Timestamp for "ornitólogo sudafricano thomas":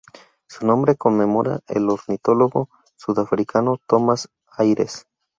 1.87-4.29